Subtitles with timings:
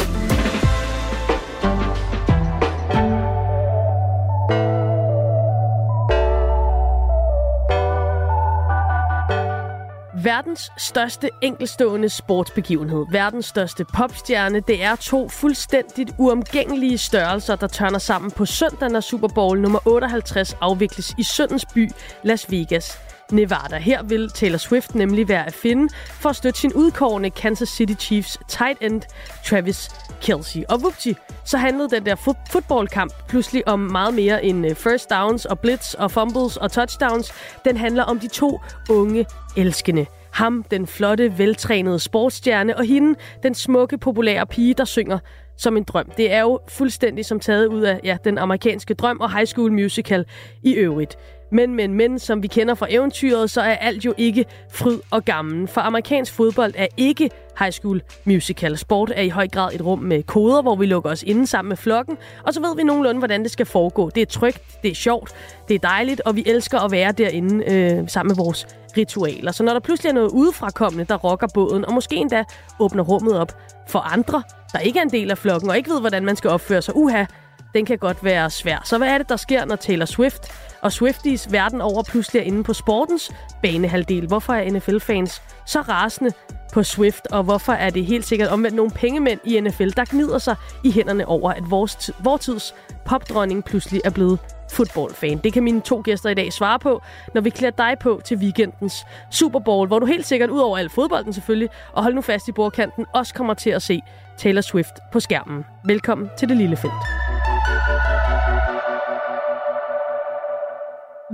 [10.34, 18.00] Verdens største enkelstående sportsbegivenhed, verdens største popstjerne, det er to fuldstændigt uomgængelige størrelser, der tørner
[18.00, 21.92] sammen på søndag, når Super Bowl nummer 58 afvikles i søndens by
[22.24, 23.00] Las Vegas.
[23.32, 23.78] Nevada.
[23.78, 27.94] Her vil Taylor Swift nemlig være at finde for at støtte sin udkårende Kansas City
[28.06, 29.02] Chiefs tight end
[29.46, 29.90] Travis
[30.22, 30.64] Kelsey.
[30.70, 31.16] Og vupti,
[31.46, 35.60] så handlede den der fo- fodboldkamp pludselig om meget mere end øh, first downs og
[35.60, 37.34] blitz og fumbles og touchdowns.
[37.66, 38.60] Den handler om de to
[38.90, 39.26] unge
[39.58, 40.06] elskende.
[40.34, 45.20] Ham, den flotte, veltrænede sportsstjerne, og hende, den smukke, populære pige, der synger
[45.58, 46.12] som en drøm.
[46.18, 49.72] Det er jo fuldstændig som taget ud af ja, den amerikanske drøm og High School
[49.72, 50.26] Musical
[50.64, 51.18] i øvrigt.
[51.54, 55.26] Men, men, men, som vi kender fra eventyret, så er alt jo ikke fryd og
[55.26, 55.68] gammel.
[55.68, 58.78] For amerikansk fodbold er ikke High School Musical.
[58.78, 61.70] Sport er i høj grad et rum med koder, hvor vi lukker os inde sammen
[61.70, 64.10] med flokken, og så ved vi nogenlunde, hvordan det skal foregå.
[64.10, 65.32] Det er trygt, det er sjovt,
[65.68, 69.52] det er dejligt, og vi elsker at være derinde øh, sammen med vores ritualer.
[69.52, 72.44] Så når der pludselig er noget udefrakommende, der rokker båden, og måske endda
[72.80, 73.52] åbner rummet op
[73.88, 74.44] for andre,
[74.74, 76.96] der ikke er en del af flokken, og ikke ved, hvordan man skal opføre sig,
[76.96, 77.26] uha,
[77.74, 78.82] den kan godt være svær.
[78.86, 82.44] Så hvad er det, der sker, når Taylor Swift og Swifties verden over pludselig er
[82.44, 84.28] inde på sportens banehalvdel?
[84.28, 86.32] Hvorfor er NFL-fans så rasende
[86.74, 90.38] på Swift, og hvorfor er det helt sikkert omvendt nogle pengemænd i NFL, der gnider
[90.38, 94.40] sig i hænderne over, at vores, vores tids popdronning pludselig er blevet
[94.72, 95.38] fodboldfan.
[95.38, 97.02] Det kan mine to gæster i dag svare på,
[97.34, 100.78] når vi klæder dig på til weekendens Super Bowl, hvor du helt sikkert, ud over
[100.78, 104.02] al fodbolden selvfølgelig, og hold nu fast i bordkanten, også kommer til at se
[104.38, 105.66] Taylor Swift på skærmen.
[105.86, 107.23] Velkommen til det lille felt.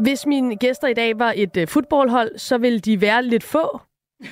[0.01, 3.81] Hvis mine gæster i dag var et øh, fodboldhold, så ville de være lidt få.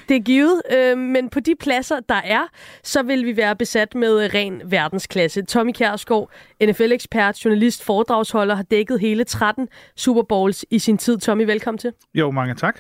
[0.10, 2.48] Det er givet, øh, men på de pladser, der er,
[2.84, 5.42] så vil vi være besat med øh, ren verdensklasse.
[5.42, 6.30] Tommy Kjærsgaard,
[6.64, 11.18] NFL-ekspert, journalist, foredragsholder, har dækket hele 13 Super Bowls i sin tid.
[11.18, 11.94] Tommy, velkommen til.
[12.14, 12.80] Jo, mange tak.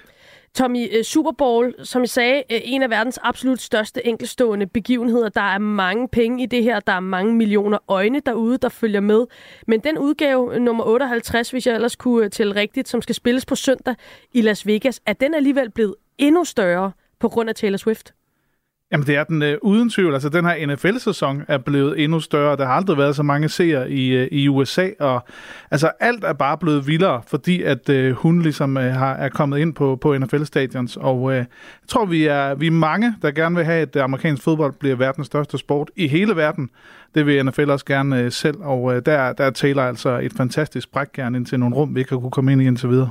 [0.57, 5.29] Tommy, øh, Super Bowl, som jeg sagde, øh, en af verdens absolut største enkelstående begivenheder.
[5.29, 6.79] Der er mange penge i det her.
[6.79, 9.25] Der er mange millioner øjne derude, der følger med.
[9.67, 13.45] Men den udgave, nummer 58, hvis jeg ellers kunne øh, tælle rigtigt, som skal spilles
[13.45, 13.95] på søndag
[14.33, 18.13] i Las Vegas, er den alligevel blevet endnu større på grund af Taylor Swift?
[18.91, 20.13] Jamen det er den øh, uden tvivl.
[20.13, 22.57] Altså den her NFL-sæson er blevet endnu større.
[22.57, 24.89] Der har aldrig været så mange seere i, øh, i USA.
[24.99, 25.23] Og
[25.71, 29.59] altså alt er bare blevet vildere, fordi at øh, hun ligesom øh, har, er kommet
[29.59, 30.97] ind på, på NFL-stadions.
[30.97, 31.47] Og øh, jeg
[31.87, 34.95] tror, vi er, vi er mange, der gerne vil have, at øh, amerikansk fodbold bliver
[34.95, 36.69] verdens største sport i hele verden.
[37.15, 38.57] Det vil NFL også gerne øh, selv.
[38.61, 42.11] Og øh, der, der Taylor altså et fantastisk brækjern ind til nogle rum, vi ikke
[42.11, 43.09] har kunne komme ind i indtil videre.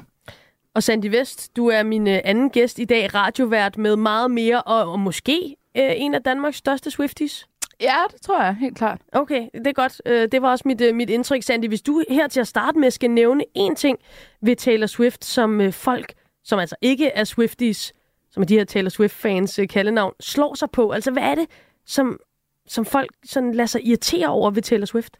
[0.74, 4.62] Og Sandy Vest, du er min øh, anden gæst i dag, radiovært med meget mere,
[4.62, 7.46] og, og måske øh, en af Danmarks største Swifties.
[7.80, 9.00] Ja, det tror jeg helt klart.
[9.12, 10.02] Okay, det er godt.
[10.06, 11.68] Øh, det var også mit, øh, mit indtryk, Sandy.
[11.68, 13.98] Hvis du her til at starte med skal nævne én ting
[14.42, 16.12] ved Taylor Swift, som folk,
[16.44, 17.92] som altså ikke er Swifties,
[18.30, 20.90] som er de her Taylor Swift-fans kaldenavn, slår sig på.
[20.90, 21.46] Altså, hvad er det,
[21.86, 22.20] som,
[22.66, 25.16] som folk sådan lader sig irritere over ved Taylor Swift?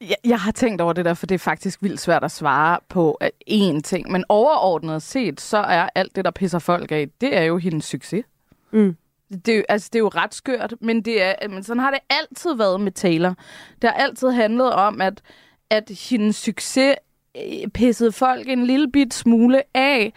[0.00, 2.78] Jeg, jeg har tænkt over det der, for det er faktisk vildt svært at svare
[2.88, 3.18] på
[3.50, 4.10] én ting.
[4.12, 7.84] Men overordnet set, så er alt det, der pisser folk af, det er jo hendes
[7.84, 8.24] succes.
[8.70, 8.96] Mm.
[9.46, 12.54] Det, altså, det er jo ret skørt, men, det er, men sådan har det altid
[12.54, 13.34] været med Taylor.
[13.82, 15.22] Det har altid handlet om, at,
[15.70, 16.96] at hendes succes
[17.36, 20.12] øh, pissede folk en lille bit smule af.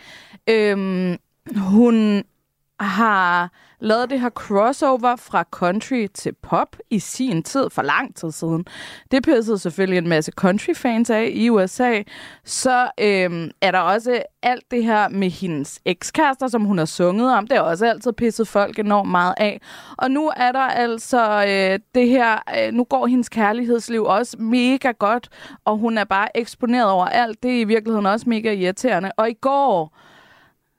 [0.49, 1.17] Øhm,
[1.55, 2.23] hun
[2.81, 3.49] har
[3.81, 8.65] lavet det her crossover fra country til pop i sin tid, for lang tid siden.
[9.11, 12.01] Det pissede selvfølgelig en masse country-fans af i USA.
[12.45, 17.33] Så øhm, er der også alt det her med hendes ekskærester, som hun har sunget
[17.33, 17.47] om.
[17.47, 19.61] Det er også altid pisset folk enormt meget af.
[19.97, 24.91] Og nu er der altså øh, det her, øh, nu går hendes kærlighedsliv også mega
[24.91, 25.29] godt,
[25.65, 27.43] og hun er bare eksponeret over alt.
[27.43, 29.11] Det er i virkeligheden også mega irriterende.
[29.17, 29.97] Og i går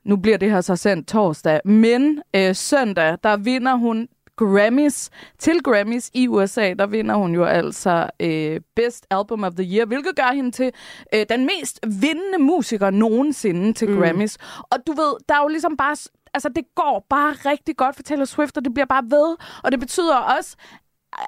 [0.05, 5.11] nu bliver det her så sendt torsdag, men øh, søndag, der vinder hun Grammys.
[5.39, 9.87] Til Grammys i USA, der vinder hun jo altså øh, Best Album of the Year,
[9.87, 10.73] hvilket gør hende til
[11.15, 13.99] øh, den mest vindende musiker nogensinde til mm.
[13.99, 14.39] Grammys.
[14.71, 15.97] Og du ved, der er jo ligesom bare
[16.35, 19.37] altså det går bare rigtig godt for Taylor Swift, og det bliver bare ved.
[19.65, 20.57] Og det betyder også,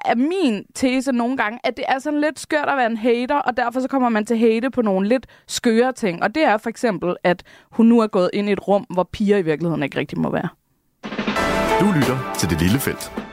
[0.05, 3.35] er min tese nogle gange, at det er sådan lidt skørt at være en hater,
[3.35, 6.23] og derfor så kommer man til hate på nogle lidt skøre ting.
[6.23, 9.09] Og det er for eksempel, at hun nu er gået ind i et rum, hvor
[9.11, 10.49] piger i virkeligheden ikke rigtig må være.
[11.79, 13.24] Du lytter til Det Lille Felt.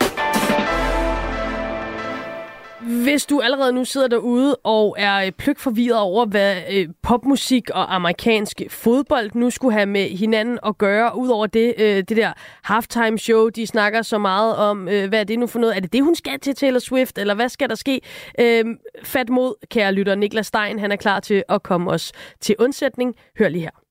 [2.82, 7.70] Hvis du allerede nu sidder derude og er øh, pløk forvirret over, hvad øh, popmusik
[7.70, 12.32] og amerikansk fodbold nu skulle have med hinanden at gøre, udover det, øh, det der
[12.62, 15.76] halftime show, de snakker så meget om, hvad er det nu for noget?
[15.76, 18.00] Er det det, hun skal til Taylor Swift, eller hvad skal der ske?
[18.40, 22.56] Øhm, fat mod, kære lytter, Niklas Stein, han er klar til at komme os til
[22.58, 23.14] undsætning.
[23.38, 23.81] Hør lige her.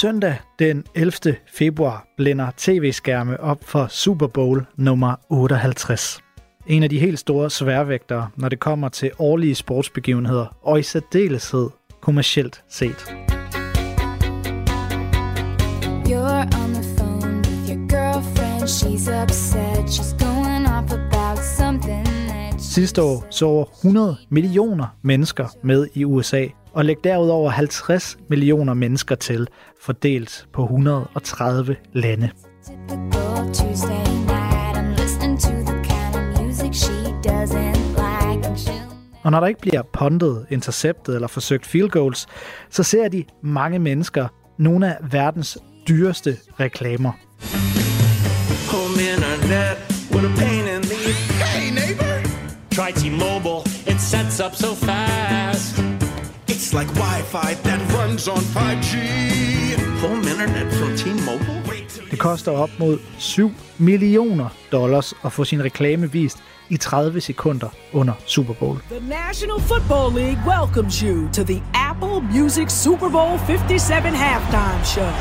[0.00, 1.36] Søndag den 11.
[1.46, 6.20] februar blænder tv-skærme op for Super Bowl nummer 58.
[6.66, 11.68] En af de helt store sværvægtere, når det kommer til årlige sportsbegivenheder, og i særdeleshed
[12.00, 13.14] kommercielt set.
[16.06, 22.08] You're on the phone with your girlfriend, she's upset, she's going off about something
[22.60, 26.46] Sidste år så over 100 millioner mennesker med i USA,
[26.78, 29.48] og læg derudover 50 millioner mennesker til,
[29.80, 32.30] fordelt på 130 lande.
[39.22, 42.26] Og når der ikke bliver puntet, interceptet eller forsøgt field goals,
[42.70, 44.28] så ser de mange mennesker
[44.58, 45.58] nogle af verdens
[45.88, 47.12] dyreste reklamer.
[51.40, 52.18] Hey neighbor!
[52.70, 55.57] Try T-Mobile, it sets up so fast.
[56.68, 58.94] It's like Wi-Fi that runs on 5G.
[60.00, 61.62] Home internet from T-Mobile?
[62.10, 66.38] Det koster op mod 7 millioner dollars at få sin reklame vist
[66.68, 68.78] i 30 sekunder under Super Bowl.
[68.90, 75.12] The National Football League welcomes you to the Apple Music Super Bowl 57 halftime show.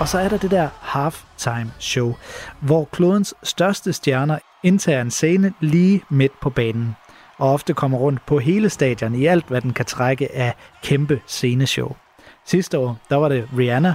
[0.00, 2.14] Og så er der det der halftime show,
[2.60, 6.96] hvor klodens største stjerner indtager en scene lige midt på banen,
[7.38, 11.20] og ofte kommer rundt på hele stadion i alt, hvad den kan trække af kæmpe
[11.26, 11.96] sceneshow.
[12.44, 13.94] Sidste år, der var det Rihanna,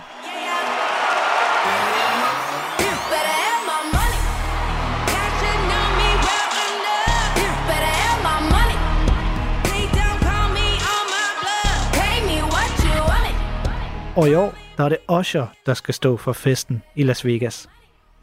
[14.18, 17.70] Og i år, der er det Usher, der skal stå for festen i Las Vegas.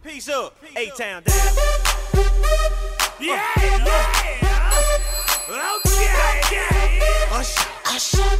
[0.02, 1.83] Peace up, A-Town
[3.20, 4.04] Yeah, yeah.
[5.76, 6.04] Okay,
[7.40, 8.34] Usher, Usher,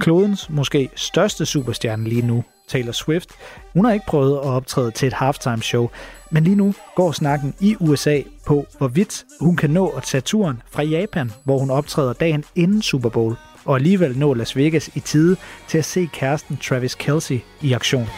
[0.00, 3.28] Klodens måske største superstjerne lige nu, Taylor Swift,
[3.72, 5.88] hun har ikke prøvet at optræde til et halftime show,
[6.30, 10.62] men lige nu går snakken i USA på, hvorvidt hun kan nå at tage turen
[10.70, 15.00] fra Japan, hvor hun optræder dagen inden Super Bowl, og alligevel nå Las Vegas i
[15.00, 15.36] tide
[15.68, 18.08] til at se kæresten Travis Kelsey i aktion.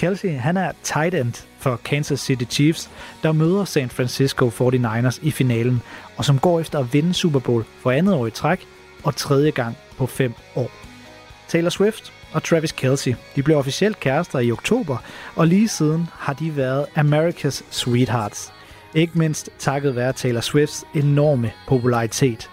[0.00, 2.90] Kelsey, han er tight end for Kansas City Chiefs,
[3.22, 5.82] der møder San Francisco 49ers i finalen,
[6.16, 8.66] og som går efter at vinde Super Bowl for andet år i træk
[9.04, 10.70] og tredje gang på fem år.
[11.48, 13.14] Taylor Swift og Travis Kelsey.
[13.36, 14.96] De blev officielt kærester i oktober,
[15.36, 18.52] og lige siden har de været America's Sweethearts.
[18.94, 22.49] Ikke mindst takket være Taylor Swifts enorme popularitet.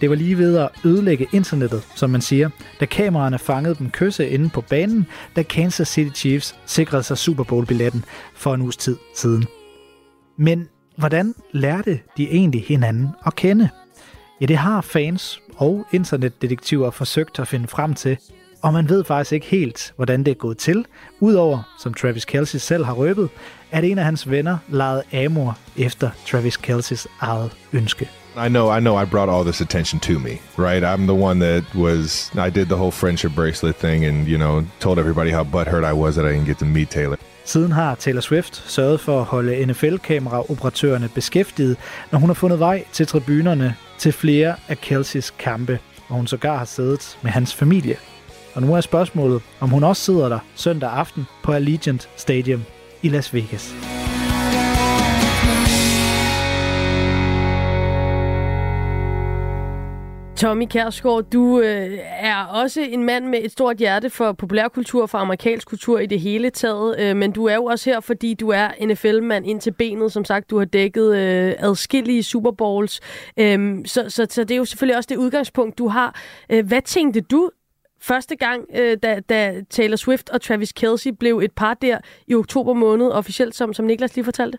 [0.00, 2.50] Det var lige ved at ødelægge internettet, som man siger,
[2.80, 5.06] da kameraerne fangede dem kysse inde på banen,
[5.36, 8.04] da Kansas City Chiefs sikrede sig Super Bowl-billetten
[8.34, 9.46] for en uges tid siden.
[10.38, 13.68] Men hvordan lærte de egentlig hinanden at kende?
[14.40, 18.18] Ja, det har fans og internetdetektiver forsøgt at finde frem til,
[18.62, 20.84] og man ved faktisk ikke helt, hvordan det er gået til.
[21.20, 23.28] Udover, som Travis Kelsey selv har røbet,
[23.70, 28.08] at en af hans venner lejede Amor efter Travis Kelseys eget ønske.
[28.38, 30.82] I know, I know I brought all this attention to me, right?
[30.84, 34.64] I'm the one that was, I did the whole friendship bracelet thing and, you know,
[34.80, 37.16] told everybody how butthurt I was that I didn't get to meet Taylor.
[37.44, 41.76] Siden har Taylor Swift sørget for at holde NFL-kameraoperatørerne beskæftiget,
[42.12, 45.78] når hun har fundet vej til tribunerne til flere af Kelseys kampe,
[46.08, 47.96] og hun sågar har siddet med hans familie
[48.58, 52.64] og nu er spørgsmålet, om hun også sidder der søndag aften på Allegiant Stadium
[53.02, 53.74] i Las Vegas.
[60.38, 65.18] Tommy Kærsgaard, du øh, er også en mand med et stort hjerte for populærkultur, for
[65.18, 68.48] amerikansk kultur i det hele taget, øh, men du er jo også her, fordi du
[68.48, 70.12] er NFL-mand ind til benet.
[70.12, 73.00] Som sagt, du har dækket øh, adskillige Super Bowls,
[73.36, 76.20] øh, så, så, så det er jo selvfølgelig også det udgangspunkt, du har.
[76.50, 77.50] Øh, hvad tænkte du,
[78.00, 82.34] første gang, øh, da, da Taylor Swift og Travis Kelsey blev et par der i
[82.34, 84.58] oktober måned, officielt, som, som Niklas lige fortalte?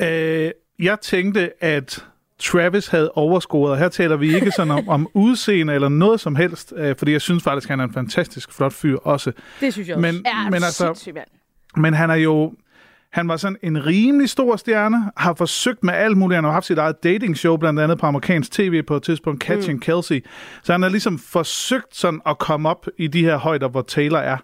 [0.00, 2.04] Øh, jeg tænkte, at
[2.38, 3.78] Travis havde overscoret.
[3.78, 7.20] Her taler vi ikke sådan om, om udseende eller noget som helst, øh, fordi jeg
[7.20, 9.32] synes faktisk, han er en fantastisk flot fyr også.
[9.60, 10.12] Det synes jeg også.
[10.12, 11.14] Men, ja, men altså,
[11.76, 12.52] Men han er jo...
[13.12, 16.36] Han var sådan en rimelig stor stjerne, har forsøgt med alt muligt.
[16.36, 19.44] Han har haft sit eget dating show, blandt andet på amerikansk tv på et tidspunkt,
[19.44, 19.80] Catching mm.
[19.80, 20.24] Kelsey.
[20.62, 24.18] Så han har ligesom forsøgt sådan at komme op i de her højder, hvor Taylor
[24.18, 24.36] er.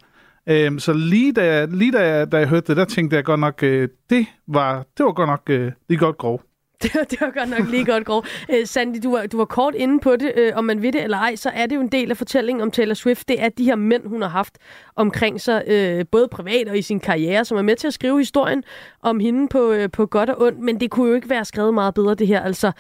[0.47, 3.25] Øhm, så lige da, jeg, lige da, jeg, da jeg hørte det, der tænkte jeg
[3.25, 6.43] godt nok, øh, det, var, det var godt nok øh, lige godt grov.
[6.83, 8.25] Det var, det var godt nok lige godt grov.
[8.49, 10.33] Uh, Sandy, du var, du var kort inde på det.
[10.37, 12.63] Uh, om man ved det eller ej, så er det jo en del af fortællingen
[12.63, 13.29] om Taylor Swift.
[13.29, 14.59] Det er de her mænd, hun har haft
[14.97, 18.19] omkring sig, uh, både privat og i sin karriere, som er med til at skrive
[18.19, 18.65] historien
[19.03, 20.59] om hende på, uh, på godt og ondt.
[20.59, 22.41] Men det kunne jo ikke være skrevet meget bedre, det her.
[22.41, 22.73] Altså,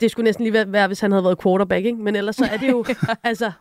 [0.00, 1.98] det skulle næsten lige være, være, hvis han havde været quarterback, ikke?
[1.98, 2.84] Men ellers så er det jo,
[3.24, 3.52] altså...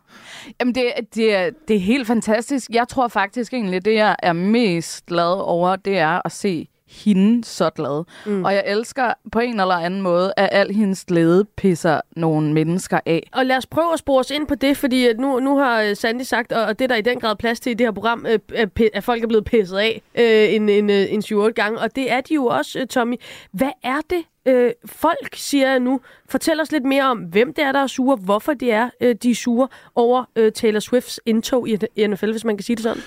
[0.60, 2.70] Jamen, det, det, er, det er helt fantastisk.
[2.70, 6.68] Jeg tror faktisk egentlig, det jeg er mest glad over, det er at se
[7.04, 8.04] hende så glad.
[8.26, 8.44] Mm.
[8.46, 13.00] Og jeg elsker på en eller anden måde, at al hendes glæde pisser nogle mennesker
[13.06, 13.30] af.
[13.32, 15.96] Og lad os prøve at spore os ind på det, fordi nu, nu har øh,
[15.96, 18.68] Sandy sagt, og det der i den grad plads til i det her program, øh,
[18.94, 21.80] at folk er blevet pisset af øh, en, en, en 7-8 gange.
[21.80, 23.16] Og det er de jo også, Tommy.
[23.52, 26.00] Hvad er det, øh, folk, siger nu.
[26.30, 29.16] Fortæl os lidt mere om, hvem det er, der er sure, hvorfor det er, øh,
[29.24, 32.76] de er sure over øh, Taylor Swifts indtog i, i NFL, hvis man kan sige
[32.76, 33.02] det sådan.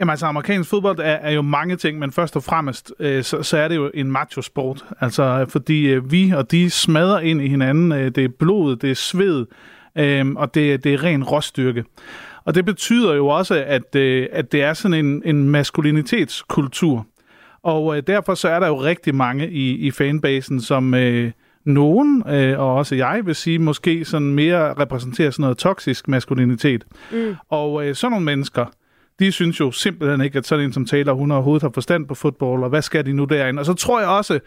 [0.00, 3.42] Jamen altså, amerikansk fodbold er, er jo mange ting, men først og fremmest, øh, så,
[3.42, 4.84] så er det jo en macho-sport.
[5.00, 7.92] Altså, fordi øh, vi og de smadrer ind i hinanden.
[7.92, 9.46] Øh, det er blod, det er sved,
[9.98, 11.84] øh, og det, det er ren råstyrke.
[12.44, 17.06] Og det betyder jo også, at, øh, at det er sådan en, en maskulinitetskultur.
[17.62, 21.30] Og øh, derfor så er der jo rigtig mange i, i fanbasen, som øh,
[21.64, 26.84] nogen, øh, og også jeg vil sige, måske sådan mere repræsenterer sådan noget toksisk maskulinitet.
[27.12, 27.34] Mm.
[27.48, 28.66] Og øh, sådan nogle mennesker,
[29.18, 32.14] de synes jo simpelthen ikke, at sådan en som Taylor, hun overhovedet har forstand på
[32.14, 33.60] fodbold, og hvad skal de nu derinde?
[33.60, 34.40] Og så tror jeg også,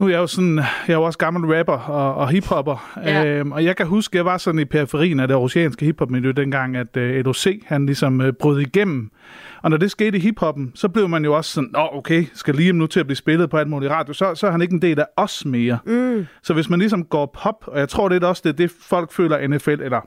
[0.00, 3.26] nu er jeg jo sådan, jeg er jo også gammel rapper og, og hiphopper, ja.
[3.26, 6.76] øhm, og jeg kan huske, jeg var sådan i periferien af det oceanske hiphop-miljø dengang,
[6.76, 9.10] at øh, LOC, han ligesom øh, brød igennem.
[9.62, 12.54] Og når det skete i hiphoppen, så blev man jo også sådan, åh okay, skal
[12.54, 14.74] Liam nu til at blive spillet på alt muligt radio, så, så er han ikke
[14.74, 15.78] en del af os mere.
[15.86, 16.26] Mm.
[16.42, 19.12] Så hvis man ligesom går pop, og jeg tror det er også det, det folk
[19.12, 20.00] føler NFL, eller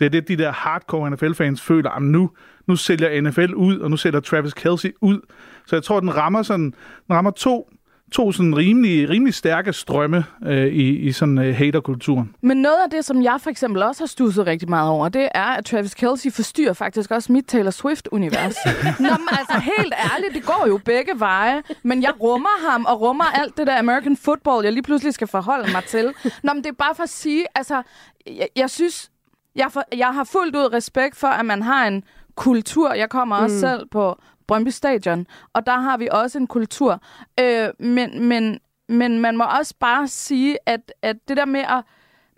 [0.00, 2.30] det er det, de der hardcore NFL-fans føler, at nu,
[2.66, 5.20] nu sælger NFL ud, og nu sælger Travis Kelsey ud.
[5.66, 6.74] Så jeg tror, den rammer sådan,
[7.06, 7.70] den rammer to
[8.12, 12.34] to sådan rimelig, rimelig stærke strømme øh, i, i sådan øh, haterkulturen.
[12.42, 15.28] Men noget af det, som jeg for eksempel også har stusset rigtig meget over, det
[15.34, 18.56] er, at Travis Kelsey forstyrrer faktisk også mit Taylor Swift-univers.
[19.00, 23.00] Nå, men altså helt ærligt, det går jo begge veje, men jeg rummer ham og
[23.00, 26.12] rummer alt det der American football, jeg lige pludselig skal forholde mig til.
[26.42, 27.82] Nå, men det er bare for at sige, altså,
[28.26, 29.10] jeg, jeg synes,
[29.54, 32.04] jeg, for, jeg har fuldt ud respekt for, at man har en
[32.34, 32.92] kultur.
[32.92, 33.60] Jeg kommer også mm.
[33.60, 37.02] selv på Brøndby Stadion, og der har vi også en kultur.
[37.40, 41.84] Øh, men, men, men man må også bare sige, at, at det der med at...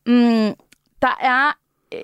[0.06, 0.54] Mm,
[1.02, 1.58] der er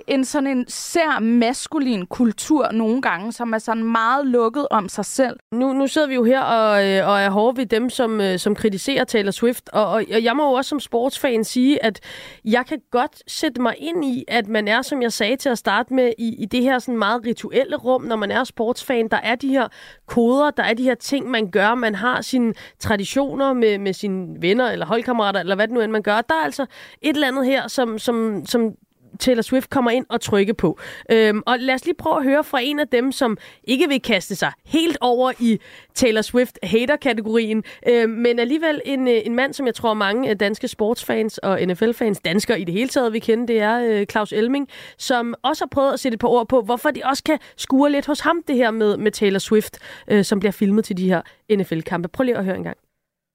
[0.07, 5.05] en sådan en sær maskulin kultur nogle gange, som er sådan meget lukket om sig
[5.05, 5.37] selv.
[5.53, 8.39] Nu, nu sidder vi jo her og, øh, og er hårde ved dem, som, øh,
[8.39, 12.01] som kritiserer Taylor Swift, og, og jeg må jo også som sportsfan sige, at
[12.45, 15.59] jeg kan godt sætte mig ind i, at man er, som jeg sagde til at
[15.59, 19.09] starte med, i, i det her sådan meget rituelle rum, når man er sportsfan.
[19.09, 19.69] Der er de her
[20.07, 21.75] koder, der er de her ting, man gør.
[21.75, 25.93] Man har sine traditioner med, med sine venner eller holdkammerater, eller hvad det nu end
[25.93, 26.21] man gør.
[26.21, 26.67] Der er altså
[27.03, 28.75] et eller andet her, som, som, som
[29.19, 30.79] Taylor Swift kommer ind og trykke på.
[31.13, 34.03] Øhm, og lad os lige prøve at høre fra en af dem, som ikke vil
[34.03, 35.59] kaste sig helt over i
[35.95, 40.37] Taylor Swift hater-kategorien, øhm, men alligevel en, øh, en mand, som jeg tror mange øh,
[40.41, 44.33] danske sportsfans og NFL-fans, danskere i det hele taget, vi kender, det er øh, Claus
[44.33, 47.39] Elming, som også har prøvet at sætte et par ord på, hvorfor de også kan
[47.57, 49.75] skure lidt hos ham, det her med, med Taylor Swift,
[50.11, 51.23] øh, som bliver filmet til de her
[51.57, 52.09] NFL-kampe.
[52.09, 52.79] Prøv lige at høre en gang.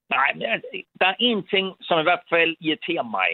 [0.10, 0.68] Nej, altså,
[1.02, 3.30] der er en ting, som i hvert fald irriterer mig.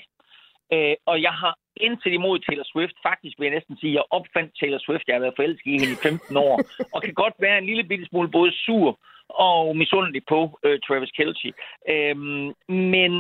[0.74, 2.96] Øh, og jeg har indtil imod Taylor Swift.
[3.10, 5.08] Faktisk vil jeg næsten sige, at jeg opfandt Taylor Swift.
[5.08, 6.56] Jeg har været forelsket i hende i 15 år.
[6.94, 11.12] og kan godt være en lille bitte smule både sur og misundelig på øh, Travis
[11.12, 11.52] Kelce.
[11.90, 12.48] Øhm,
[12.94, 13.12] men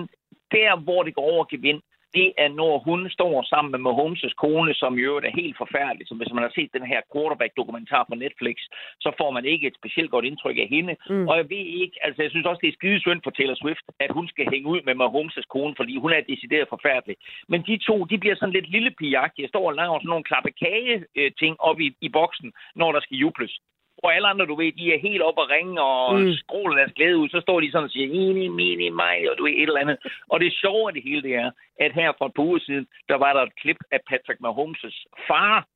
[0.55, 1.81] der, hvor det går over gevind,
[2.13, 6.07] det er, når hun står sammen med Mahomes' kone, som jo er helt forfærdelig.
[6.07, 8.57] Så hvis man har set den her quarterback-dokumentar på Netflix,
[9.03, 10.95] så får man ikke et specielt godt indtryk af hende.
[11.09, 11.27] Mm.
[11.27, 13.85] Og jeg ved ikke, altså jeg synes også, det er skide synd for Taylor Swift,
[13.99, 17.15] at hun skal hænge ud med Mahomes' kone, fordi hun er decideret forfærdelig.
[17.51, 18.91] Men de to, de bliver sådan lidt lille
[19.37, 23.17] Jeg står og laver sådan nogle klappe kage-ting op i, i boksen, når der skal
[23.17, 23.59] jubles
[23.99, 26.33] hvor alle andre, du ved, de er helt op og ringe og mm.
[26.33, 29.43] skråler deres glæde ud, så står de sådan og siger, mini, mini, mig, og du
[29.43, 29.97] ved, et eller andet.
[30.31, 32.87] Og det sjove af det hele, det er, at her for et par uger siden,
[33.09, 35.67] der var der et klip af Patrick Mahomes' far,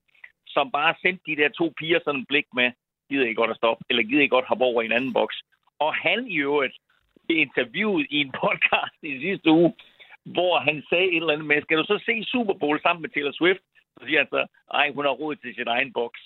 [0.47, 2.71] som bare sendte de der to piger sådan en blik med,
[3.09, 5.37] gider I godt at stoppe, eller gider I godt hoppe over i en anden boks.
[5.79, 6.75] Og han i øvrigt
[7.25, 9.73] blev interviewet i en podcast i sidste uge,
[10.25, 13.09] hvor han sagde et eller andet med, skal du så se Super Bowl sammen med
[13.09, 13.63] Taylor Swift?
[13.99, 16.19] Så siger han så, ej, hun har råd til sin egen boks.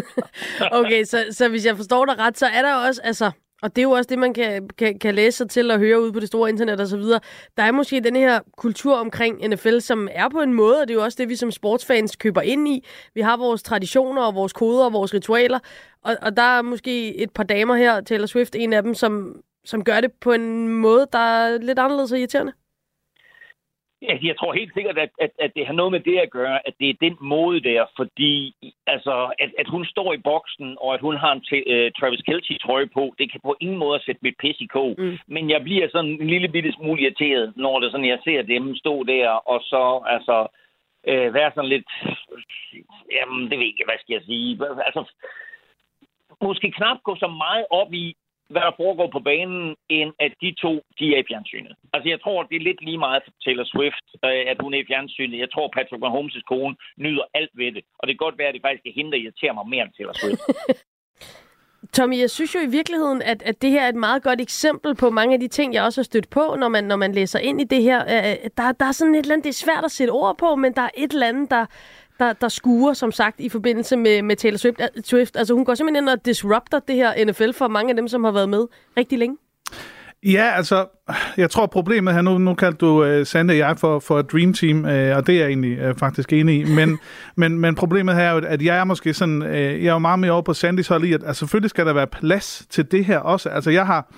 [0.80, 3.30] okay, så, så hvis jeg forstår dig ret, så er der også, altså,
[3.62, 6.00] Og det er jo også det, man kan, kan, kan læse sig til og høre
[6.00, 7.20] ud på det store internet og så videre.
[7.56, 10.94] Der er måske den her kultur omkring NFL, som er på en måde, og det
[10.94, 12.84] er jo også det, vi som sportsfans køber ind i.
[13.14, 15.58] Vi har vores traditioner og vores koder og vores ritualer,
[16.04, 19.40] og, og der er måske et par damer her, Taylor Swift, en af dem, som,
[19.64, 22.52] som gør det på en måde, der er lidt anderledes og irriterende.
[24.02, 26.68] Ja, jeg tror helt sikkert, at, at, at det har noget med det at gøre,
[26.68, 28.54] at det er den måde der, fordi
[28.86, 32.86] altså, at, at hun står i boksen, og at hun har en uh, Travis Kelce-trøje
[32.86, 34.94] på, det kan på ingen måde sætte mit pis i kog.
[34.98, 35.18] Mm.
[35.26, 38.76] Men jeg bliver sådan en lille bitte smule irriteret, når det sådan, jeg ser dem
[38.76, 40.46] stå der, og så altså,
[41.08, 41.90] øh, være sådan lidt,
[43.12, 45.02] jamen det ved jeg ikke, hvad skal jeg sige, altså,
[46.42, 48.16] måske knap gå så meget op i,
[48.52, 51.72] hvad der foregår på banen, end at de to, de er i fjernsynet.
[51.94, 54.80] Altså, jeg tror, det er lidt lige meget for Taylor Swift, øh, at hun er
[54.82, 55.38] i fjernsynet.
[55.44, 57.82] Jeg tror, Patrick Mahomes' kone nyder alt ved det.
[57.98, 59.94] Og det kan godt være, at det faktisk er hende, der irriterer mig mere end
[59.96, 60.42] Taylor Swift.
[61.94, 64.94] Tommy, jeg synes jo i virkeligheden, at, at det her er et meget godt eksempel
[64.94, 67.38] på mange af de ting, jeg også har stødt på, når man, når man læser
[67.38, 68.00] ind i det her.
[68.02, 70.38] Øh, øh, der, der er sådan et eller andet, det er svært at sætte ord
[70.38, 71.66] på, men der er et eller andet, der,
[72.18, 74.80] der, der skuer, som sagt, i forbindelse med, med Taylor Swift.
[75.04, 75.36] Swift.
[75.36, 78.24] Altså, hun går simpelthen ind og disrupter det her NFL for mange af dem, som
[78.24, 78.66] har været med
[78.96, 79.36] rigtig længe.
[80.24, 80.86] Ja, altså,
[81.36, 84.32] jeg tror problemet her, nu, nu kaldte du uh, Sande og jeg for, for et
[84.32, 86.98] dream team, uh, og det er jeg egentlig uh, faktisk enig i, men,
[87.36, 89.98] men, men problemet her er jo, at jeg er måske sådan, uh, jeg er jo
[89.98, 92.92] meget mere over på Sandys hold i, at altså, selvfølgelig skal der være plads til
[92.92, 93.48] det her også.
[93.48, 94.12] Altså, jeg har,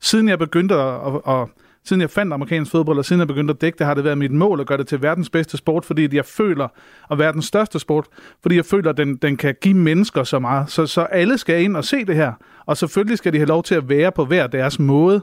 [0.00, 1.48] siden jeg begyndte at, at, at
[1.84, 4.18] siden jeg fandt amerikansk fodbold, og siden jeg begyndte at dække det, har det været
[4.18, 6.68] mit mål at gøre det til verdens bedste sport, fordi jeg føler
[7.10, 8.06] at være den største sport,
[8.42, 10.70] fordi jeg føler, at den, den kan give mennesker så meget.
[10.70, 12.32] Så, så alle skal ind og se det her,
[12.66, 15.22] og selvfølgelig skal de have lov til at være på hver deres måde.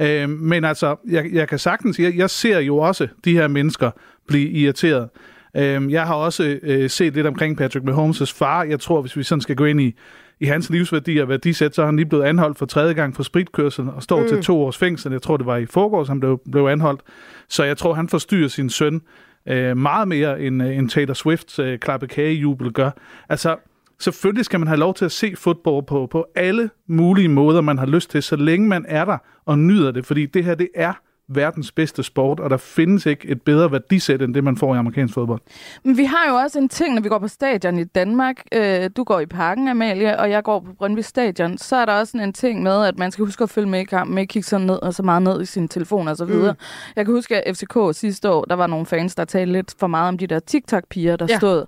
[0.00, 3.90] Øh, men altså, jeg, jeg kan sagtens, jeg, jeg ser jo også de her mennesker
[4.28, 5.08] blive irriteret.
[5.56, 8.62] Øh, jeg har også øh, set lidt omkring Patrick Mahomes' far.
[8.62, 9.94] Jeg tror, hvis vi sådan skal gå ind i
[10.40, 13.22] i hans livsværdi og værdisæt, så er han lige blevet anholdt for tredje gang for
[13.22, 14.28] spritkørsel og står mm.
[14.28, 15.12] til to års fængsel.
[15.12, 17.00] Jeg tror, det var i forgårs, han blev, blev anholdt.
[17.48, 19.02] Så jeg tror, han forstyrrer sin søn
[19.48, 22.90] øh, meget mere, end, øh, end Taylor Swifts øh, klappekagejubel gør.
[23.28, 23.56] Altså,
[23.98, 27.78] selvfølgelig skal man have lov til at se fodbold på, på alle mulige måder, man
[27.78, 30.68] har lyst til, så længe man er der og nyder det, fordi det her, det
[30.74, 30.92] er
[31.28, 34.78] verdens bedste sport, og der findes ikke et bedre værdisæt, end det, man får i
[34.78, 35.40] amerikansk fodbold.
[35.84, 38.42] Men vi har jo også en ting, når vi går på stadion i Danmark.
[38.54, 41.58] Øh, du går i parken, Amalie, og jeg går på Brøndby Stadion.
[41.58, 43.84] Så er der også en ting med, at man skal huske at følge med i
[43.84, 46.52] kampen, ikke kigge så ned og så meget ned i sin telefon og så videre.
[46.52, 46.58] Mm.
[46.96, 49.86] Jeg kan huske, at FCK sidste år, der var nogle fans, der talte lidt for
[49.86, 51.36] meget om de der TikTok-piger, der ja.
[51.36, 51.66] stod.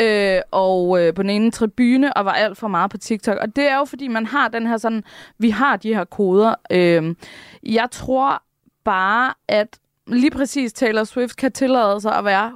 [0.00, 3.38] Øh, og øh, på den ene tribune, og var alt for meget på TikTok.
[3.40, 5.04] Og det er jo, fordi man har den her sådan,
[5.38, 6.54] vi har de her koder.
[6.70, 7.14] Øh,
[7.62, 8.42] jeg tror,
[8.86, 12.52] bare, at lige præcis Taylor Swift kan tillade sig at være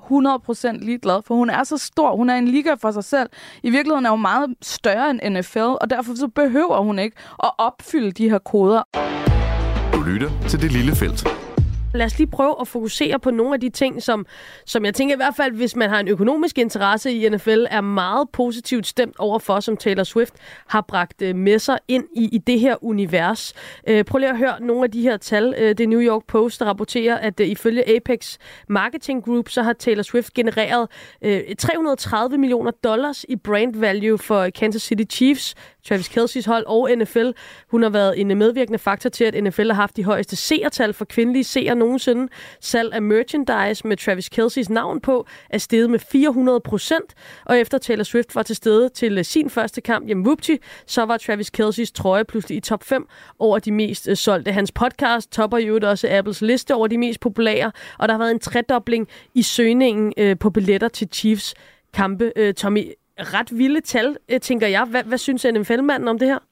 [0.73, 3.29] 100% ligeglad, for hun er så stor, hun er en liga for sig selv.
[3.63, 7.51] I virkeligheden er hun meget større end NFL, og derfor så behøver hun ikke at
[7.59, 8.83] opfylde de her koder.
[9.95, 11.40] Du lytter til Det Lille Felt.
[11.95, 14.27] Lad os lige prøve at fokusere på nogle af de ting, som,
[14.67, 17.81] som jeg tænker i hvert fald, hvis man har en økonomisk interesse i NFL, er
[17.81, 20.35] meget positivt stemt overfor, som Taylor Swift
[20.67, 23.55] har bragt øh, med sig ind i, i det her univers.
[23.89, 25.55] Øh, prøv lige at høre nogle af de her tal.
[25.59, 28.37] Øh, det New York Post, der rapporterer, at øh, ifølge Apex
[28.69, 30.89] Marketing Group, så har Taylor Swift genereret
[31.23, 35.55] øh, 330 millioner dollars i brand value for Kansas City Chiefs,
[35.89, 37.31] Travis Kelce's hold og NFL.
[37.71, 41.05] Hun har været en medvirkende faktor til, at NFL har haft de højeste seertal for
[41.05, 42.29] kvindelige seere nogensinde.
[42.61, 47.15] Salg af merchandise med Travis Kelce's navn på er steget med 400 procent,
[47.45, 51.03] og efter Taylor Swift var til stede til øh, sin første kamp hjemme Whoopty, så
[51.03, 53.07] var Travis Kelce's trøje pludselig i top 5
[53.39, 54.53] over de mest øh, solgte.
[54.53, 58.31] Hans podcast topper jo også Apples liste over de mest populære, og der har været
[58.31, 61.55] en tredobling i søgningen øh, på billetter til Chiefs
[61.95, 62.53] kampe.
[62.53, 64.85] Tommy, ret vilde tal, tænker jeg.
[64.85, 66.50] Hvad, hvad synes NFL-manden om det her?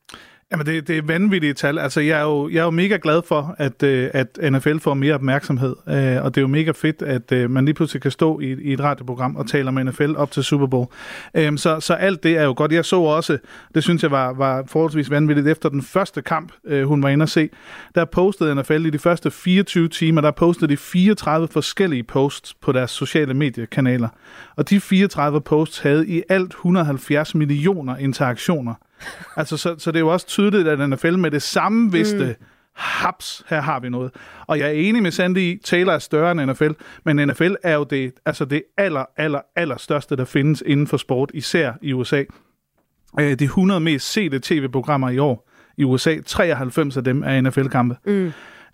[0.52, 1.78] Jamen, det, det er vanvittige tal.
[1.78, 4.94] Altså, jeg er jo, jeg er jo mega glad for, at, øh, at NFL får
[4.94, 8.10] mere opmærksomhed, øh, og det er jo mega fedt, at øh, man lige pludselig kan
[8.10, 10.86] stå i, i et radioprogram og tale om NFL op til Super Bowl.
[11.34, 12.72] Øhm, så, så alt det er jo godt.
[12.72, 13.38] Jeg så også,
[13.74, 16.52] det synes jeg var, var forholdsvis vanvittigt, efter den første kamp,
[16.84, 17.48] hun var inde at se,
[17.94, 22.72] der postede NFL i de første 24 timer, der postede de 34 forskellige posts på
[22.72, 24.08] deres sociale mediekanaler.
[24.56, 28.74] Og de 34 posts havde i alt 170 millioner interaktioner
[29.36, 32.44] altså, så, så det er jo også tydeligt, at NFL med det samme vidste, mm.
[32.74, 34.10] haps, her har vi noget.
[34.46, 36.70] Og jeg er enig med Sandy i, Taylor er større end NFL,
[37.04, 40.96] men NFL er jo det, altså det aller, aller, aller største, der findes inden for
[40.96, 42.24] sport, især i USA.
[43.20, 47.96] Øh, de 100 mest sete tv-programmer i år i USA, 93 af dem er NFL-kampe.
[48.06, 48.32] Mm.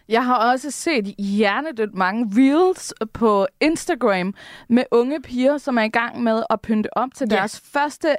[0.09, 4.35] Jeg har også set hjernedødt mange reels på Instagram
[4.69, 7.37] med unge piger, som er i gang med at pynte op til Ja.
[7.37, 8.17] deres første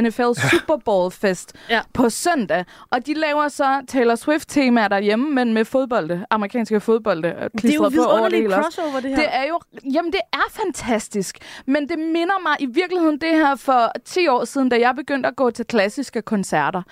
[0.00, 1.80] NFL Super Bowl fest Ja.
[1.94, 2.64] på søndag.
[2.90, 7.74] Og de laver så Taylor Swift-temaer derhjemme, men med fodbolde, amerikanske fodbolde, øh, Det er
[7.74, 9.16] jo på over det hele crossover, det her.
[9.16, 9.60] Det er jo,
[9.92, 14.44] jamen det er fantastisk, men det minder mig i virkeligheden det her for 10 år
[14.44, 16.82] siden, da jeg begyndte at gå til klassiske koncerter.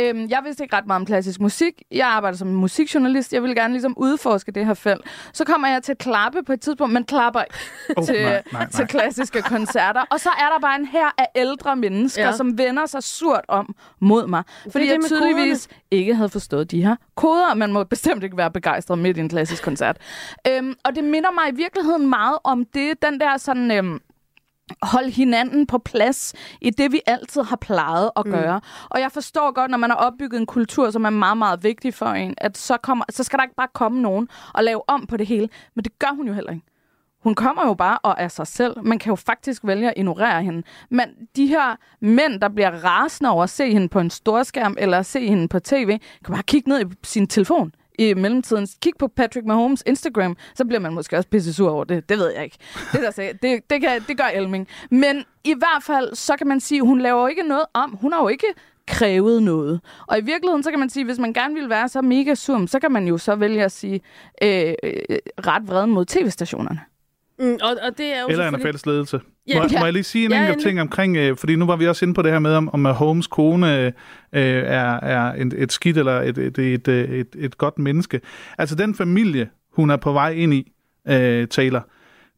[0.00, 1.82] Øhm, jeg vidste ikke ret meget om klassisk musik.
[1.90, 3.32] Jeg arbejder som musikjournalist.
[3.32, 5.00] Jeg ville gerne ligesom udforske det her felt.
[5.32, 7.54] Så kommer jeg til at klappe på et tidspunkt, men klapper ikke
[7.96, 8.68] Oh, til, nej, nej, nej.
[8.70, 10.00] til klassiske koncerter.
[10.10, 12.32] Og så er der bare en her af ældre mennesker, Ja.
[12.32, 14.42] som vender sig surt om mod mig.
[14.72, 17.54] Fordi det jeg tydeligvis ikke havde forstået de her koder.
[17.54, 19.96] Man må bestemt ikke være begejstret midt i en klassisk koncert.
[20.48, 23.70] Øhm, og det minder mig i virkeligheden meget om det, den der sådan...
[23.70, 24.00] Øhm,
[24.82, 28.58] holde hinanden på plads i det, vi altid har plejet at gøre.
[28.58, 28.86] Mm.
[28.90, 31.94] Og jeg forstår godt, når man har opbygget en kultur, som er meget, meget vigtig
[31.94, 35.06] for en, at så, kommer, så skal der ikke bare komme nogen og lave om
[35.06, 35.48] på det hele.
[35.74, 36.66] Men det gør hun jo heller ikke.
[37.22, 38.82] Hun kommer jo bare og er sig selv.
[38.82, 40.62] Man kan jo faktisk vælge at ignorere hende.
[40.90, 44.98] Men de her mænd, der bliver rasende over at se hende på en storskærm, eller
[44.98, 48.68] at se hende på tv, kan bare kigge ned i sin telefon i mellemtiden.
[48.82, 52.08] Kig på Patrick Mahomes Instagram, så bliver man måske også pisse sur over det.
[52.08, 52.56] Det ved jeg ikke.
[52.92, 54.68] Det, der sagde, det, det, kan, det gør Elming.
[54.90, 57.98] Men i hvert fald, så kan man sige, hun laver jo ikke noget om.
[58.00, 58.46] Hun har jo ikke
[58.88, 59.80] krævet noget.
[60.06, 62.66] Og i virkeligheden, så kan man sige, hvis man gerne vil være så mega sur,
[62.66, 64.00] så kan man jo så vælge at sige
[64.42, 66.80] øh, øh, ret vred mod tv-stationerne.
[67.44, 69.20] Mm, og, og det er jo Eller selvfølgelig- NFL's ledelse.
[69.48, 69.78] Ja, må, ja.
[69.78, 72.04] må jeg lige sige en Ja, enkelt ting omkring, øh, fordi nu var vi også
[72.04, 73.92] inde på det her med, om, om Holmes kone øh,
[74.32, 78.20] er, er et, et skidt eller et, et, et, et, et, et godt menneske.
[78.58, 80.72] Altså den familie, hun er på vej ind i,
[81.08, 81.88] øh, Taylor,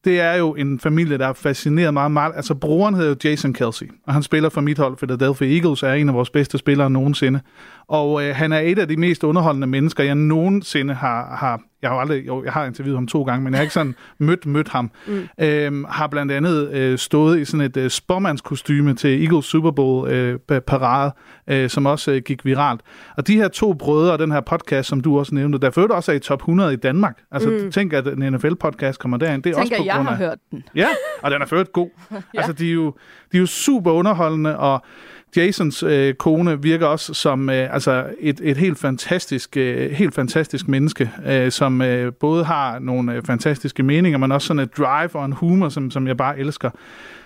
[0.04, 2.10] det er jo en familie, der er fascineret meget.
[2.10, 2.32] meget.
[2.36, 5.92] Altså broren hedder jo Jason Kelsey, og han spiller for mit hold, Philadelphia Eagles, er
[5.92, 7.40] en af vores bedste spillere nogensinde.
[7.88, 11.36] Og øh, han er et af de mest underholdende mennesker, jeg nogensinde har...
[11.36, 13.62] har jeg har jo aldrig, jo, jeg har interviewet ham to gange, men jeg har
[13.62, 14.90] ikke sådan mødt, mødt ham.
[15.06, 15.28] Mm.
[15.40, 20.10] Øhm, har blandt andet øh, stået i sådan et øh, spormandskostyme til Eagles Super Bowl
[20.10, 21.12] øh, parade,
[21.46, 22.80] øh, som også øh, gik viralt.
[23.16, 25.90] Og de her to brødre og den her podcast, som du også nævnte, der ført
[25.90, 27.18] også er i top 100 i Danmark.
[27.30, 27.72] Altså mm.
[27.72, 29.42] tænk, at en NFL-podcast kommer derind.
[29.42, 30.18] Det er også Tænker, på jeg grund har af...
[30.18, 30.62] hørt den.
[30.74, 30.88] Ja,
[31.22, 31.88] og den er ført god.
[32.10, 32.18] ja.
[32.34, 32.94] Altså, de er, jo,
[33.32, 34.84] de er jo super underholdende, og
[35.36, 40.68] Jasons øh, kone virker også som øh, altså et, et helt fantastisk, øh, helt fantastisk
[40.68, 45.16] menneske, øh, som øh, både har nogle øh, fantastiske meninger, men også sådan et drive
[45.16, 46.70] og en humor, som, som jeg bare elsker.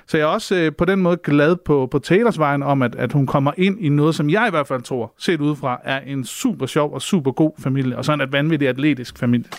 [0.06, 2.94] Så jeg er også øh, på den måde glad på, på Taylors vejen om, at,
[2.94, 6.00] at hun kommer ind i noget, som jeg i hvert fald tror, set udefra, er
[6.00, 9.50] en super sjov og super god familie, og sådan et vanvittigt atletisk familie.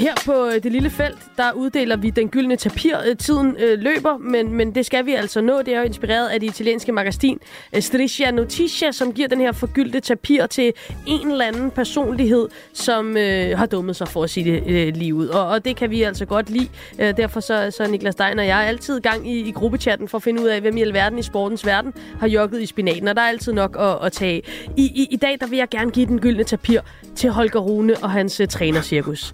[0.00, 2.96] Her på øh, det lille felt, der uddeler vi den gyldne tapir.
[3.06, 5.62] Øh, Tiden øh, løber, men, men det skal vi altså nå.
[5.62, 7.38] Det er jo inspireret af det italienske magasin
[7.74, 10.72] øh, Striscia Noticia, som giver den her forgyldte tapir til
[11.06, 15.14] en eller anden personlighed, som øh, har dummet sig for at sige det øh, lige
[15.14, 15.26] ud.
[15.26, 16.68] Og, og det kan vi altså godt lide.
[16.98, 20.08] Øh, derfor så, så Niklas Stein og jeg er altid i gang i, i gruppechatten
[20.08, 23.08] for at finde ud af, hvem i alverden i sportens verden har jogget i spinaten.
[23.08, 24.42] Og der er altid nok at, at tage.
[24.76, 26.80] I, i, I dag der vil jeg gerne give den gyldne tapir
[27.16, 29.32] til Holger Rune og hans uh, trænercirkus.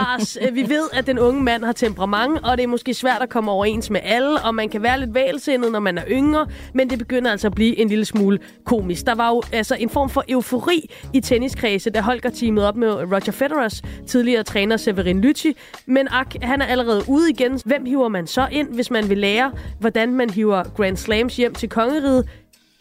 [0.00, 0.38] Bevares.
[0.42, 3.28] Øh, vi ved, at den unge mand har temperament, og det er måske svært at
[3.28, 6.90] komme overens med alle, og man kan være lidt vælsindet, når man er yngre, men
[6.90, 9.06] det begynder altså at blive en lille smule komisk.
[9.06, 12.88] Der var jo altså en form for eufori i tenniskredse, da Holger teamede op med
[12.88, 15.52] Roger Federers tidligere træner Severin Lüthi,
[15.86, 17.60] men ak, han er allerede ude igen.
[17.64, 21.54] Hvem hiver man så ind, hvis man vil lære, hvordan man hiver Grand Slams hjem
[21.54, 22.28] til kongeriget?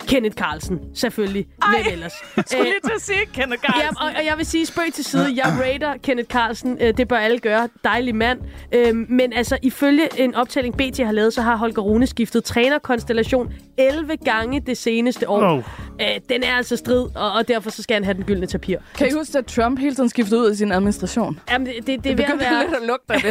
[0.08, 1.46] Kenneth Carlsen, selvfølgelig.
[1.62, 2.14] Ej, Hvem ellers?
[2.38, 3.98] Jeg skulle Øh, lige til at sige Kenneth Ja, Carlsen.
[3.98, 6.78] og, og jeg vil sige, spøg til side, jeg rater Kenneth Carlsen.
[6.82, 7.70] Øh, det bør alle gøre.
[7.84, 8.40] Dejlig mand.
[8.74, 13.54] Øh, men altså, ifølge en optælling, BT har lavet, så har Holger Rune skiftet trænerkonstellation
[13.78, 15.54] 11 gange det seneste år.
[15.58, 15.64] Oh.
[16.02, 18.78] Øh, den er altså strid, og, og derfor så skal han have den gyldne tapir.
[18.98, 21.40] Kan I huske, at Trump hele tiden skiftede ud i sin administration?
[21.52, 22.64] Jamen, det, det, det, Det er ved at begynder være...
[22.64, 23.22] lidt at lugte af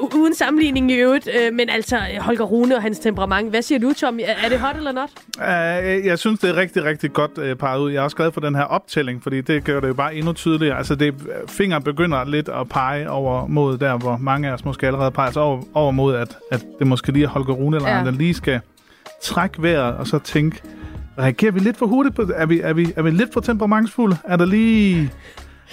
[0.00, 0.08] det.
[0.20, 3.50] Uden sammenligning i øvrigt, øh, men altså Holger Rune og hans temperament.
[3.50, 4.18] Hvad siger du, Tom?
[4.18, 5.10] Er, er det hot eller not?
[5.38, 7.90] Uh, jeg synes, det er rigtig, rigtig godt uh, parret ud.
[7.90, 10.32] Jeg er også glad for den her optælling, fordi det gør det jo bare endnu
[10.32, 10.78] tydeligere.
[10.78, 11.14] Altså, det,
[11.48, 15.30] finger begynder lidt at pege over mod der, hvor mange af os måske allerede peger
[15.30, 17.98] sig over, over mod, at, at det måske lige er Holger Rune, Ja.
[17.98, 18.04] ja.
[18.04, 18.60] der lige skal
[19.22, 20.62] trække vejret, og så tænke,
[21.20, 22.30] reagerer vi lidt for hurtigt på?
[22.34, 24.16] Er vi, er vi, er vi lidt for temperamentsfulde?
[24.24, 25.12] Er der lige...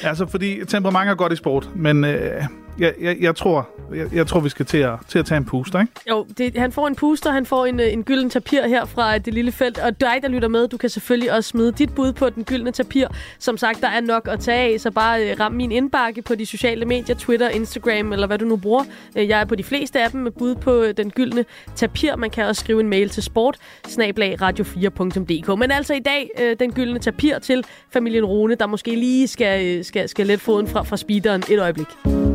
[0.03, 2.43] Altså, fordi temperament er godt i sport, men øh,
[2.79, 5.45] jeg, jeg, jeg, tror, jeg, jeg tror, vi skal til at, til at tage en
[5.45, 5.93] puster, ikke?
[6.09, 9.15] Jo, det, han får en puster, han får en, øh, en gylden tapir her fra
[9.15, 11.95] øh, det lille felt, og dig, der lytter med, du kan selvfølgelig også smide dit
[11.95, 13.07] bud på den gyldne tapir.
[13.39, 16.35] Som sagt, der er nok at tage af, så bare øh, ram min indbakke på
[16.35, 18.83] de sociale medier, Twitter, Instagram eller hvad du nu bruger.
[19.15, 22.15] Jeg er på de fleste af dem med bud på den gyldne tapir.
[22.15, 25.59] Man kan også skrive en mail til sport radio4.dk.
[25.59, 30.09] Men altså i dag, den gyldne tapir til familien Rune, der måske lige skal, skal,
[30.09, 32.26] skal let foden fra, fra speederen et øjeblik.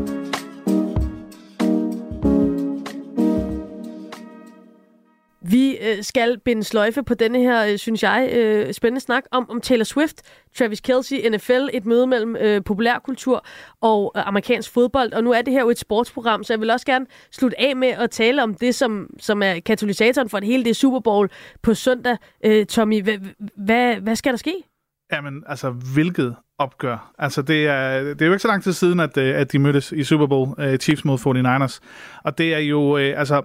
[5.82, 9.60] Øh, skal binde sløjfe på denne her, øh, synes jeg, øh, spændende snak om, om
[9.60, 10.22] Taylor Swift,
[10.58, 13.46] Travis Kelce, NFL, et møde mellem øh, populærkultur
[13.80, 15.12] og øh, amerikansk fodbold.
[15.12, 17.76] Og nu er det her jo et sportsprogram, så jeg vil også gerne slutte af
[17.76, 21.30] med at tale om det, som, som er katalysatoren for det hele, det Super Bowl
[21.62, 22.16] på søndag.
[22.44, 23.02] Øh, Tommy,
[23.56, 24.54] hvad, hvad skal der ske?
[25.12, 27.12] Jamen, altså, hvilket opgør.
[27.18, 29.58] Altså, det er, det er jo ikke så lang tid siden, at, øh, at de
[29.58, 31.78] mødtes i Super Bowl, uh, Chiefs mod 49ers.
[32.24, 33.42] Og det er jo, uh, altså,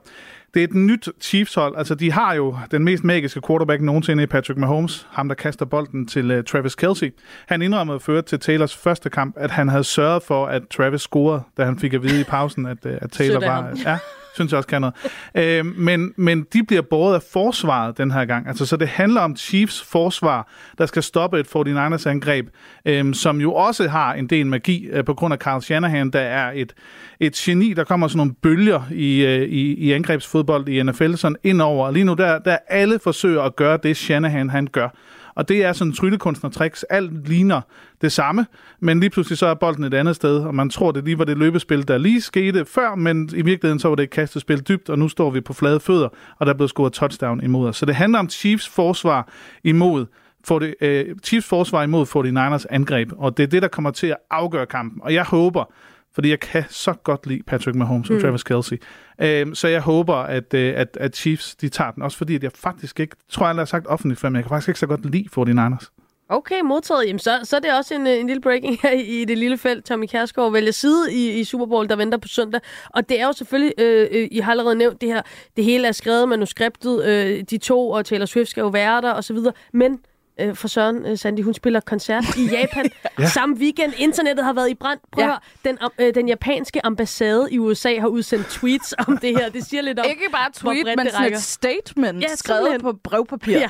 [0.54, 1.76] det er et nyt Chiefs-hold.
[1.78, 5.66] Altså, de har jo den mest magiske quarterback nogensinde i Patrick Mahomes, ham der kaster
[5.66, 7.14] bolden til uh, Travis Kelsey.
[7.48, 11.44] Han indrømmede før til Taylors første kamp, at han havde sørget for, at Travis scorede,
[11.58, 13.78] da han fik at vide i pausen, at, uh, at Taylor var...
[13.86, 13.98] Ja,
[14.38, 14.96] synes jeg også kan noget.
[15.36, 18.48] Øh, men, men de bliver båret af forsvaret den her gang.
[18.48, 22.48] Altså, så det handler om Chiefs forsvar, der skal stoppe et 49ers angreb,
[22.86, 26.20] øh, som jo også har en del magi øh, på grund af Carl Shanahan, der
[26.20, 26.74] er et,
[27.20, 31.38] et geni, der kommer sådan nogle bølger i, øh, i, i angrebsfodbold i NFL sådan
[31.44, 31.86] indover.
[31.86, 34.90] Og lige nu der, der alle forsøger at gøre det, Shanahan han gør.
[35.38, 36.84] Og det er sådan tryllekunstner-tricks.
[36.90, 37.62] Alt ligner
[38.02, 38.46] det samme,
[38.80, 41.26] men lige pludselig så er bolden et andet sted, og man tror, det lige var
[41.26, 44.90] det løbespil, der lige skete før, men i virkeligheden så var det et kastespil dybt,
[44.90, 47.78] og nu står vi på flade fødder, og der er blevet scoret touchdown imod os.
[47.78, 49.30] Så det handler om Chiefs forsvar
[49.64, 50.06] imod
[50.48, 54.08] for det, uh, Chiefs forsvar imod 49ers angreb, og det er det, der kommer til
[54.08, 55.02] at afgøre kampen.
[55.02, 55.72] Og jeg håber,
[56.18, 58.22] fordi jeg kan så godt lide Patrick Mahomes og mm.
[58.22, 58.78] Travis Kelsey.
[59.22, 62.04] Øhm, så jeg håber, at, øh, at, at Chiefs de tager den.
[62.04, 64.44] Også fordi, at jeg faktisk ikke, tror jeg, jeg har sagt offentligt før, men jeg
[64.44, 65.92] kan faktisk ikke så godt lide 49ers.
[66.30, 67.08] Okay, modtaget.
[67.08, 69.58] Jamen, så, så er det også en, øh, en lille breaking her i det lille
[69.58, 69.86] felt.
[69.86, 72.62] Tommy Kærsgaard vælger side i, i Super Bowl, der venter på søndag.
[72.90, 75.22] Og det er jo selvfølgelig, øh, øh, I har allerede nævnt det her,
[75.56, 79.14] det hele er skrevet manuskriptet, øh, de to og Taylor Swift skal jo være der
[79.14, 79.38] osv.
[79.74, 80.00] Men
[80.40, 83.28] øh, for Søren øh, Sandy, hun spiller koncert i Japan ja.
[83.28, 83.94] samme weekend.
[83.98, 85.00] Internettet har været i brand.
[85.12, 85.36] Prøv ja.
[85.66, 89.50] den, øh, den japanske ambassade i USA har udsendt tweets om det her.
[89.50, 93.60] Det siger lidt om, Ikke bare tweet, men sådan et statement ja, skrevet på brevpapir.
[93.60, 93.70] Ja.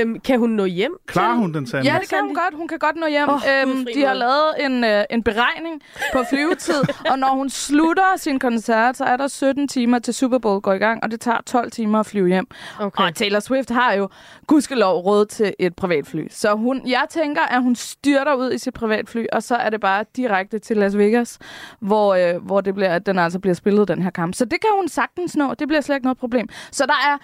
[0.00, 0.92] Øhm, kan hun nå hjem?
[1.06, 1.86] Klarer hun den, Sandy?
[1.86, 2.54] Ja, det kan hun godt.
[2.54, 3.28] Hun kan godt nå hjem.
[3.28, 5.82] Oh, øhm, de har lavet en, øh, en beregning
[6.12, 10.38] på flyvetid, og når hun slutter sin koncert, så er der 17 timer til Super
[10.38, 12.46] Bowl går i gang, og det tager 12 timer at flyve hjem.
[12.80, 13.04] Okay.
[13.04, 14.08] Og Taylor Swift har jo
[14.46, 16.26] gudskelov råd til et privatfly.
[16.30, 19.80] Så hun, jeg tænker, at hun styrter ud i sit privatfly, og så er det
[19.80, 21.38] bare direkte til Las Vegas,
[21.80, 24.34] hvor, øh, hvor det bliver, den altså bliver spillet, den her kamp.
[24.34, 25.54] Så det kan hun sagtens nå.
[25.54, 26.48] Det bliver slet ikke noget problem.
[26.72, 27.18] Så der er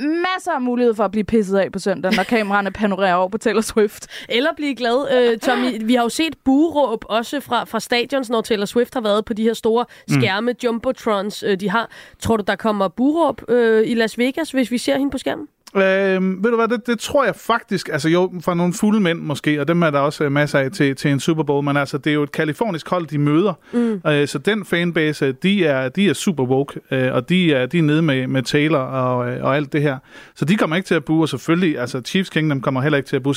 [0.00, 3.38] masser af mulighed for at blive pisset af på søndag, når kameraerne panorerer over på
[3.38, 4.06] Taylor Swift.
[4.28, 5.86] Eller blive glad, øh, Tommy.
[5.86, 9.34] Vi har jo set buråb også fra, fra stadions, når Taylor Swift har været på
[9.34, 10.20] de her store mm.
[10.20, 10.58] skærme, mm.
[10.64, 11.90] jumbotrons, øh, de har.
[12.18, 15.48] Tror du, der kommer buråb øh, i Las Vegas, hvis vi ser hende på skærmen?
[15.76, 19.18] Øh, ved du hvad, det, det tror jeg faktisk, altså jo, fra nogle fulde mænd
[19.18, 21.76] måske, og dem er der også øh, masser af til, til en Super Bowl, men
[21.76, 24.00] altså, det er jo et kalifornisk hold, de møder, mm.
[24.10, 27.78] øh, så den fanbase, de er, de er super woke, øh, og de er, de
[27.78, 29.98] er nede med, med Taylor og, øh, og alt det her.
[30.34, 33.08] Så de kommer ikke til at bue, og selvfølgelig, altså Chiefs Kingdom kommer heller ikke
[33.08, 33.34] til at bue.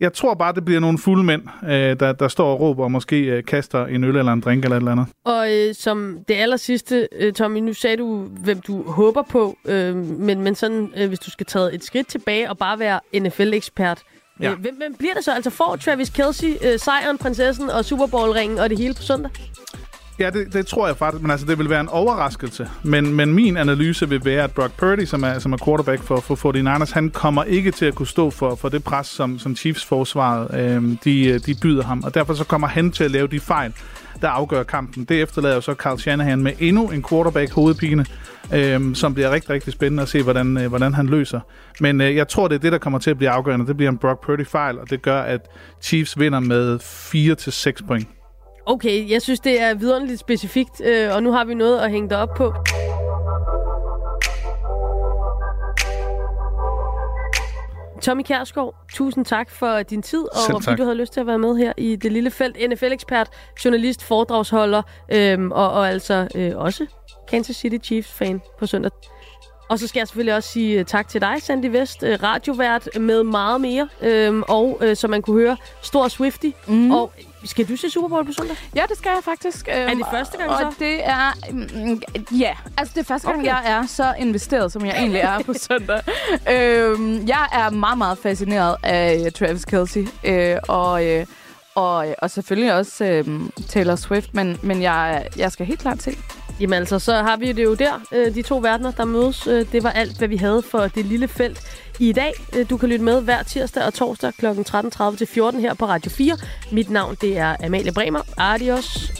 [0.00, 2.92] Jeg tror bare, det bliver nogle fulde mænd, øh, der, der står og råber og
[2.92, 5.06] måske øh, kaster en øl eller en drink eller et eller andet.
[5.24, 9.56] Og øh, som det aller sidste, øh, Tommy, nu sagde du, hvem du håber på,
[9.64, 13.00] øh, men, men sådan, øh, hvis du skal tage et skridt tilbage og bare være
[13.14, 14.02] NFL-ekspert,
[14.40, 14.50] ja.
[14.50, 15.32] øh, hvem, hvem bliver det så?
[15.34, 19.30] Altså får Travis Kelsey øh, sejren, prinsessen og Super Bowl-ringen og det hele på søndag?
[20.20, 22.68] Ja, det, det tror jeg faktisk, men altså, det vil være en overraskelse.
[22.82, 26.16] Men, men min analyse vil være, at Brock Purdy, som er, som er quarterback for,
[26.20, 29.56] for 49ers, han kommer ikke til at kunne stå for, for det pres, som, som
[29.56, 32.02] Chiefs forsvaret øh, de, de byder ham.
[32.04, 33.72] Og derfor så kommer han til at lave de fejl,
[34.22, 35.04] der afgør kampen.
[35.04, 38.06] Det efterlader jo så Carl Shanahan med endnu en quarterback hovedpine,
[38.54, 41.40] øh, som bliver rigtig, rigtig spændende at se, hvordan, øh, hvordan han løser.
[41.80, 43.66] Men øh, jeg tror, det er det, der kommer til at blive afgørende.
[43.66, 45.40] Det bliver en Brock Purdy-fejl, og det gør, at
[45.82, 46.78] Chiefs vinder med
[47.82, 48.08] 4-6 point.
[48.70, 52.08] Okay, jeg synes, det er vidunderligt specifikt, øh, og nu har vi noget at hænge
[52.08, 52.54] det op på.
[58.02, 61.38] Tommy Kjærsgaard, tusind tak for din tid, og fordi du havde lyst til at være
[61.38, 62.56] med her i det lille felt.
[62.70, 63.28] NFL-ekspert,
[63.64, 66.86] journalist, foredragsholder, øhm, og, og altså øh, også
[67.28, 68.90] Kansas City Chiefs-fan på søndag.
[69.68, 72.88] Og så skal jeg selvfølgelig også sige øh, tak til dig, Sandy Vest, øh, radiovært
[73.00, 73.88] med meget mere.
[74.02, 76.50] Øhm, og øh, som man kunne høre, stor Swifty.
[76.66, 76.90] Mm.
[76.90, 77.12] Og
[77.44, 78.56] skal du se Super Bowl på søndag?
[78.74, 79.68] Ja, det skal jeg faktisk.
[79.68, 80.66] Er det første gang og så?
[80.66, 81.32] Og det er...
[81.50, 82.02] Mm,
[82.38, 83.48] ja, altså det er første gang, Okay.
[83.50, 86.00] jeg er så investeret, som jeg egentlig er på søndag.
[86.54, 90.06] øhm, jeg er meget, meget fascineret af øh, Travis Kelce.
[90.24, 91.26] Øh, og, øh,
[91.74, 93.24] og, og selvfølgelig også øh,
[93.68, 96.16] Taylor Swift, men, men jeg, jeg skal helt klart se.
[96.60, 99.42] Jamen altså, så har vi det jo der, de to verdener, der mødes.
[99.72, 101.60] Det var alt, hvad vi havde for det lille felt
[102.08, 102.32] i dag.
[102.56, 104.46] Øh, Du kan lytte med hver tirsdag og torsdag kl.
[104.46, 106.36] 13.30 til 14 her på Radio 4.
[106.72, 108.20] Mit navn, det er Amalie Bremer.
[108.40, 109.10] Adios.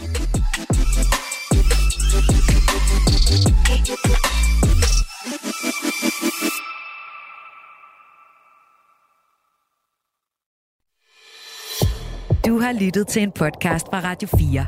[12.47, 14.66] Du har lyttet til en podcast fra Radio 4.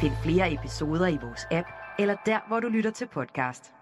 [0.00, 3.72] Find flere episoder i vores app, eller der, hvor du lytter til podcast.